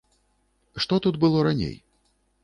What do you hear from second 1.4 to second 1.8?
раней?